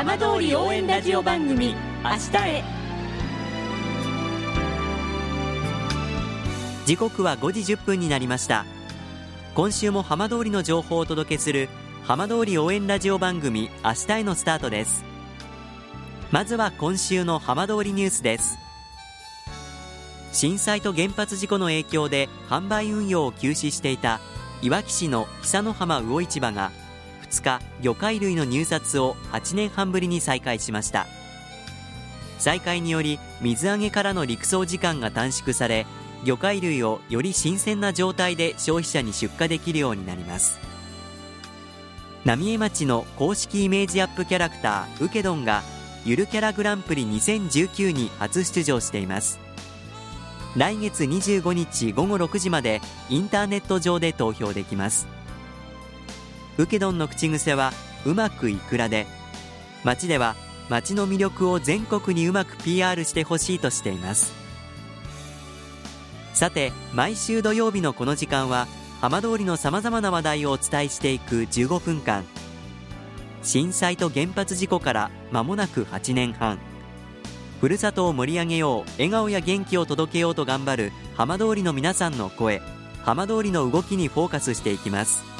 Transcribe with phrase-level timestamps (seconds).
[0.00, 2.64] 浜通り応援ラジオ番組明日へ。
[6.86, 8.64] 時刻は5時1分になりました。
[9.54, 11.68] 今週も浜通りの情報をお届けする
[12.04, 15.04] 浜通り応援ラジオ番組明日へのスタートです。
[16.30, 18.56] まずは今週の浜通りニュースです。
[20.32, 24.18] 震災と原発事故の影響で販売運用を休止していた
[24.62, 26.72] いわき市の久の浜魚市場が
[27.30, 31.06] 2日魚介類の入札を8年半ぶりに再開しました。
[32.38, 35.86] 再開により水揚げからの陸送時間が短縮され
[36.24, 40.58] 魚介類をより新鮮な状態で消費者に出荷できるようになります。
[42.24, 45.62] 浪江町の公式イメージアップキャラクターウケドンが
[46.04, 49.38] ゆるキャラグランプリ2019に初出場しています。
[50.56, 55.06] 来月25日午後6時までインターネット上で投票できます。
[56.60, 57.72] ウケドンの口癖は
[58.04, 59.06] うまくいくらで
[59.82, 60.36] 町では
[60.68, 64.32] 町の魅力を全国にうまく PR してほしいとしています。
[66.34, 68.68] さて毎週土曜日のこの時間は
[69.00, 72.24] 浜通りのさまざまな話題をお伝えしていく15分間。
[73.42, 76.58] 震災と原発事故から間もなく8年半。
[77.60, 82.62] ふるさとを盛り上げよう笑顔や元気を届けようと頑張る浜通りの皆さんの声
[83.02, 85.39] 浜通りの動きにフォーカスしていきます。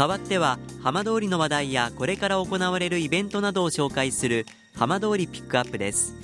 [0.00, 6.16] 代わっては浜通りの話題やこれから行われるイベントなどを紹介する浜通りピックアップです。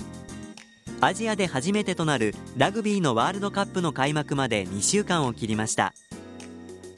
[0.99, 5.93] アジアで初めてとなるラグビーのワールドカップの開幕まで2週間を切りました。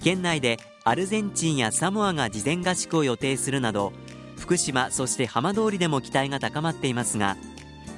[0.02, 3.92] 県内でアルゼンチンやサモアが事前合宿を予定するなど
[4.38, 7.36] 福島そして浜通りでも期待が高まっていますが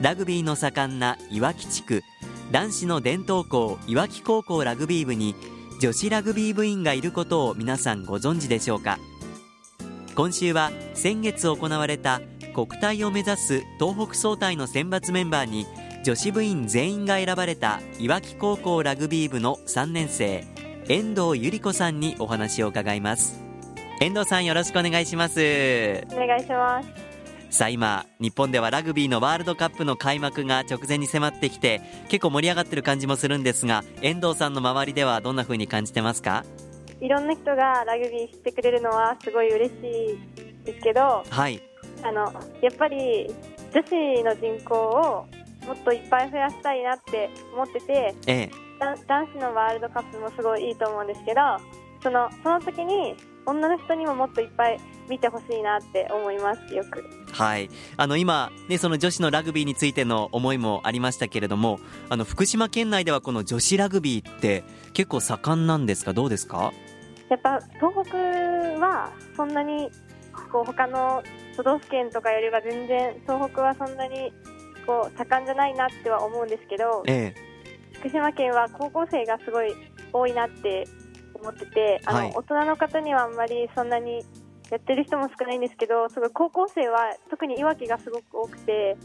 [0.02, 2.02] ラグビーの盛んないわき地区
[2.52, 5.36] 男子の伝統校いわき高校ラグビー部に
[5.82, 9.00] 女子ラグビー部員がいることを皆さんご存知でしょうか？
[10.14, 12.22] 今週は先月行われた
[12.54, 15.66] 国体を目指す東北総体の選抜メンバーに
[16.04, 20.46] 女子部員全員が選ばれたいわき高校ラグビー部の3年生
[20.88, 23.44] 遠藤由里子さんにお話を伺います。
[24.00, 25.40] 遠藤さんよろしくお願いします。
[26.12, 27.11] お願いします。
[27.52, 36.46] さあ今日本ではラグビーのワールドカップの開幕が直前に迫ってきて結構盛り上がってる感じもするんですが遠藤さんの周りではどんな風に感じてますか？
[37.02, 39.78] いろんな人がラグビーしてくれるのはすごい嬉し
[40.64, 41.62] いですけど、はい、
[42.04, 42.32] あの
[42.62, 43.28] やっぱり
[43.74, 45.28] 女子の人口を
[45.68, 51.42] もっといっぱい増やしたいなって思ってて、ええ、男子のワールドカップもすごいいいと思うんですけど
[52.02, 53.14] そのその時に
[53.46, 54.80] 女の人にももっといっぱい
[55.10, 56.74] 見てほしいなって思います。
[56.74, 57.04] よく。
[57.32, 57.70] はい。
[57.98, 64.64] あの今ねその女子のラグビーについての思いもありましたけれどもあの福島県内ではこの女子ラグビーって
[64.94, 66.14] 結構盛んなんですか？
[66.14, 66.72] どうですか？
[67.30, 68.18] やっぱ東北
[68.80, 69.90] はそんなに
[70.52, 71.24] こう他の
[71.56, 74.34] 都道府県とかよりは全然東北はそんなに
[74.86, 79.74] こう盛んじゃないなっては思うんですけど、ええ、福島県は高校生がすごい
[80.12, 80.88] 多いなって
[81.42, 84.24] 思っててあの、はい、大人の方にはあんまりそんなに
[84.70, 88.96] やってる人も少ないんですけどすごい高校生は特にいわきがすごく多くて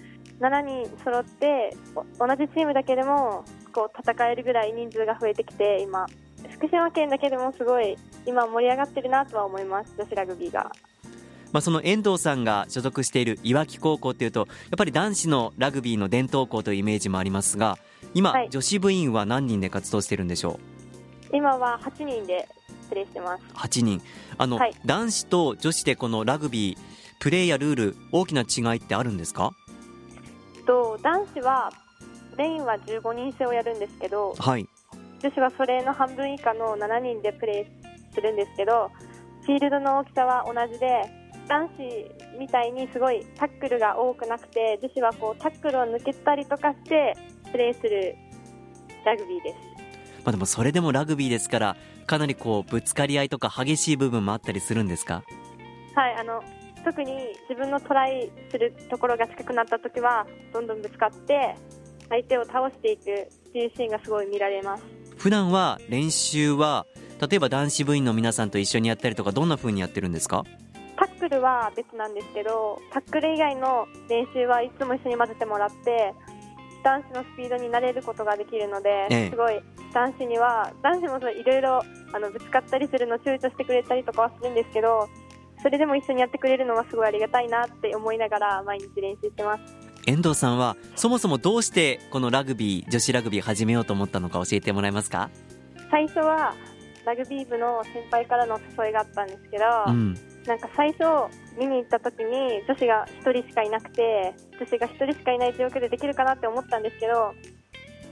[0.41, 1.77] 7人揃って
[2.19, 6.07] 同じチームだけでもこう戦えるぐらい人数が増えてきて今。
[6.51, 10.71] 福島県だけでもすごい今盛り上がってるなとは思います女子ラグビーが。
[11.53, 17.79] まあ、その遠藤さんが所属しているいわき高校というとやっぱり男子のラグビーの伝統校というイメージもありますが
[18.15, 20.76] 今、はい、女子部員は何人で活動しているんでしょう？
[21.33, 22.49] 今は8人で
[22.89, 23.43] プレーしてます。
[23.55, 24.03] 8人。
[24.39, 26.79] あの、はい、男子と女子でこのラグビー
[27.19, 29.53] プレーやルール大きな違いってあるんですか？
[30.67, 31.73] と男子は
[32.37, 34.69] メインは15人制をやるんですけど、はい、
[35.23, 38.91] 女子はそれの半分以下の7人でプレーするんですけど
[39.43, 41.03] フィールドの大きさは同じで
[41.49, 47.17] 男子みたいにすごいタックルが多くなくて女子はこうタックルを抜けたりとかして
[47.53, 48.17] プレーする
[49.05, 49.76] ラグビーです。
[50.27, 55.23] まあ、でもそれでもラグビーですからかなりこうぶつかり合いとか激しい部分もあったりするんですか？
[55.95, 56.43] はいあの
[56.85, 57.13] 特に
[57.49, 61.55] 自分のトライするところが近くなった時はどんどんぶつかって
[62.09, 63.05] 相手を倒していくっ
[63.53, 64.85] ていうシーンがすごい見られます。
[65.17, 66.87] 普段は練習は
[67.21, 70.43] 例えば男子部員の皆さんと一緒にやったりとかどんな風にやってるんですか？
[70.97, 76.15] タックルは別なんですけどタックル以外の練習はいつも一緒に混ぜてもらって
[76.85, 79.31] 男子のスピードに慣れることができるので、ええ。
[79.31, 79.61] すごい
[79.97, 81.83] 男子には男子もいろいろ
[82.13, 85.09] あのぶつかったりするの躊躇してくれたりとかはするんですけど
[85.63, 89.63] それでも一緒にやってくれるのはすごいありがたいなって思いながら毎日練習してます。
[90.07, 95.31] 遠藤さんはそもそもどうしてこのラグビー女子ラグビー始めようと思ったのか教えてもらえますか？
[95.91, 96.55] 最初は
[97.07, 100.15] ラグビー部の先輩からの誘いがあったんですけど、うん。
[100.47, 101.05] なんか最初
[101.59, 107.33] 見に行った時に女子が1人しかいなくて女子が1人しかいない状況でできるかなって思ったんですけど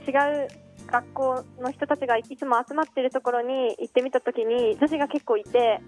[0.05, 0.11] 違
[0.43, 0.47] う
[0.87, 5.81] 学校の人たちがいつも集まってるところに行ってみた時に女子が結構いて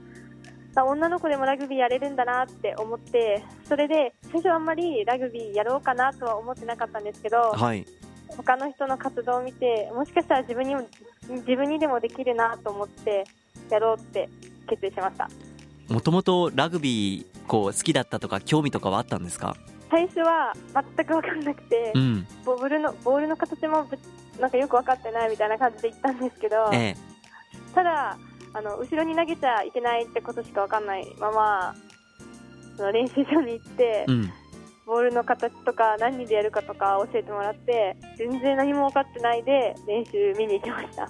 [0.76, 7.86] あ女の子でもラグビーやれるんだなって思ってそれで最初あんまりラグビーやろうかなとは思ってなかったんですけどはい。
[8.30, 10.86] 他の人の活動を見てもしかしたら自分にも
[11.30, 13.24] 自分にでもできるなと思って
[13.70, 14.30] やろうって
[14.68, 15.30] 決意しました。
[15.88, 19.56] もともとラグビーこう好きだったとか興味とかはあったんですか？
[19.90, 22.28] 最初は全く分かんなくて、うん。
[22.44, 23.98] ボールのボールの形もぶ
[24.40, 26.96] なんかよく分かってないみたいな感じで言ったんですけど、ええ。
[27.74, 28.18] ただ
[28.54, 31.76] あの後ろに投げちゃいけないってことしか分かんないまま
[32.76, 34.32] その練習場に行って、うん。
[34.88, 41.10] ボールの形とか何でやるかとか教えてもらって全然何も分かってないで練習見に行きました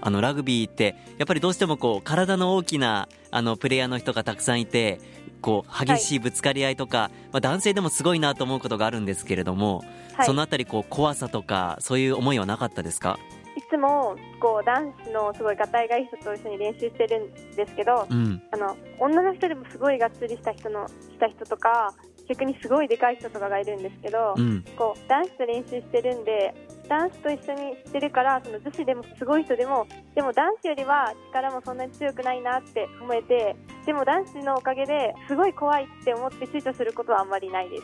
[0.00, 5.00] あのラグビーってやっぱりどうしてもこう体の大きなあのプレイヤーの人がたくさんいて
[5.40, 9.84] こう激しいぶつかり合いとか、まあ、男性でもすごいなと思うことがあるんですけれども、
[10.14, 10.26] はい。
[10.26, 13.18] そのあたりこう怖さとかそういう思いはなかったですか？
[13.56, 18.42] いつもこう男子のすごいがたいがいい人と一緒に練習してるんですけどうん。
[18.52, 21.94] あの女の人でもすごいがっつりした人のした人とか
[22.28, 24.64] 逆にすごいでかい人とかがいるんですけど、うん。
[24.76, 26.54] こう男子と練習してるんで
[26.88, 37.82] 男子と一緒にしてるからその女子でもすごい人でもでも男子よりは力もそんなに強くないなって思えてでも男子のおかげですごい怖いって思って躊躇することはあんまりないです。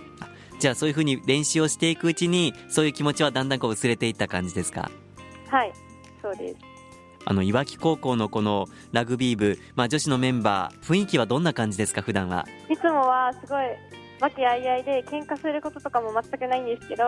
[0.58, 4.90] じゃあそういうふうに練習をしていくうちにそういう気持ちはだんだんこう薄れていった感じですか？
[5.48, 5.72] はい
[6.22, 6.56] そうです。
[7.24, 12.46] あのいわき高校のこのラグビー部、まあ、女子のメンバー雰囲気はどんな感じですか普段は？
[12.68, 13.66] いつもはすごい
[14.20, 17.04] 和気あいあいで喧嘩することとかも全くないんですけど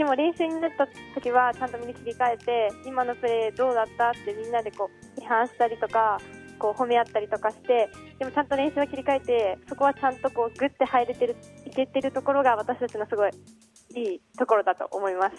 [0.00, 6.18] でも練習になった時はちゃんと見に切り替えて今のプレーどうだったってみんなでこう批判したりとか
[6.58, 11.36] こう褒め合ったりとかしてでもちゃんと練習は切り替えてそこはちゃんとこうグッて入れてる
[11.66, 13.30] いけてるところが私たちのすごい
[13.94, 15.36] いいところだと思います。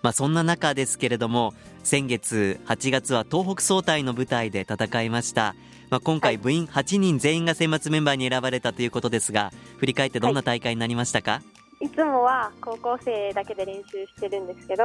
[0.00, 1.52] まあ、そんな中ですけれども
[1.84, 5.54] 先月8月は東北総体の舞台で戦いました、
[5.90, 11.51] まあ、今回部員8人全員が選抜メンバーに選ばれたということですが振り返ってどんな大会になりましたか、い
[11.82, 14.84] いつもは高校生だけで練習してるんですけど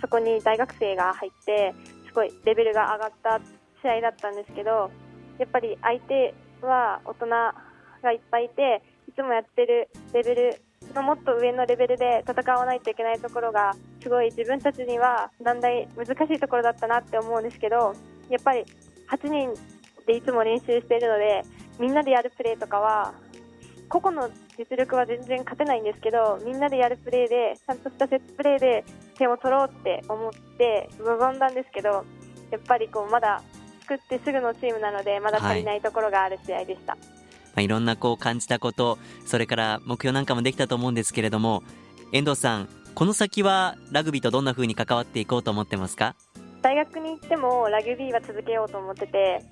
[0.00, 1.74] そこに大学生が入って
[2.06, 3.40] すごいレベルが上がった
[3.82, 4.90] 試合だったんですけど
[5.38, 6.32] やっぱり相手
[6.62, 10.60] は大人がいっぱいいていつもやってるレベル
[10.94, 17.94] のもっと上のレベルで戦わないといけないところがすごい自分たちにはだんだん難しいところだったなって思うんですけど
[18.28, 18.64] やっぱり
[19.10, 19.52] 8人
[20.06, 21.42] でいつも練習しているので
[21.80, 23.14] みんなでやるプレーとかは
[23.88, 28.84] 個々の実力は全然勝てないんですけどみんなでやるプレーでちゃんとしたセットプレーで
[29.16, 32.04] 点を取ろうって思って臨んだんですけど
[32.50, 33.42] やっぱりこうまだ
[33.80, 37.00] 作ってすぐのチームなのでまだ足りないところがある試合でした、ま
[37.56, 41.62] あ、いろんなこう感じたことそれから目標なんかもできたと思うんですけれども
[42.12, 46.16] 遠藤さんこの先はラグビーとどんな風に関わっていこうと思ってますか？
[46.60, 49.42] 大学に行ってもラグビーは続けようと思ってて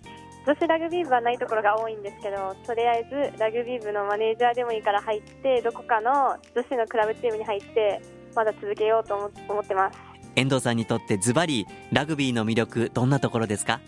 [0.47, 8.01] 女子ラグビー部はないところが多いんですけどとりあえずラグビー部のマネージャーでもいいから入ってどこかの女子のクラブチームに入って
[8.35, 9.99] まだ続けようと思思ってます。
[10.37, 13.81] 遠藤さんにとってズバリラグビーの魅力どんなところですか？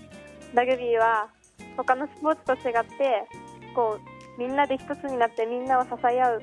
[0.52, 1.28] ラグビーは
[1.76, 3.25] 他のスポーツと違って
[3.75, 3.99] こ
[4.37, 6.42] うみんなで一つになってみんなを支え合う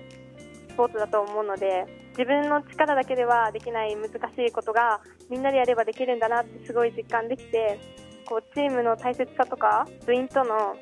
[0.70, 7.80] スポーツだと思うので自分の力だけではできない難しいことがみんなでやればできるんだなってすごい実感できて
[8.28, 10.76] こうチームの大切さとか部員との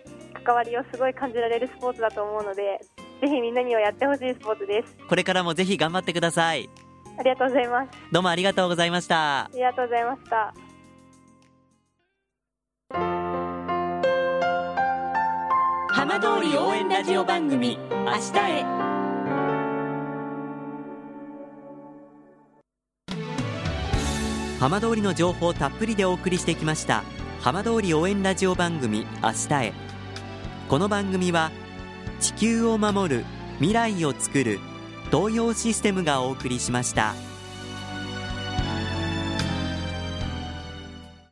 [0.43, 2.79] 関わりをすごい感じられるスポーツだと思うので
[3.21, 4.95] ぜひみんなにはやってほしいスポーツです。
[5.07, 6.69] これからもぜひ頑張ってください。
[7.17, 7.89] ありがとうございます。
[8.11, 9.45] どうもありがとうございました。
[9.45, 10.53] ありがとうございました。
[15.89, 18.65] 浜通り応援ラジオ番組「明日へ」
[24.59, 27.03] 浜通りの情報をたっぷりでお送りしてきました
[27.45, 29.73] 浜通り応援ラジオ番組明日へ
[30.67, 31.51] この番組は
[32.19, 33.25] 地球を守る
[33.57, 34.59] 未来をつくる
[35.11, 37.13] 東洋システムがお送りしました。